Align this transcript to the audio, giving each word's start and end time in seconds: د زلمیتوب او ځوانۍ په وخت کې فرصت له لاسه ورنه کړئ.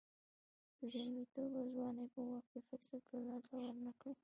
د 0.77 0.79
زلمیتوب 0.93 1.51
او 1.59 1.65
ځوانۍ 1.75 2.05
په 2.13 2.21
وخت 2.29 2.47
کې 2.51 2.59
فرصت 2.67 3.01
له 3.13 3.19
لاسه 3.27 3.53
ورنه 3.61 3.91
کړئ. 3.99 4.13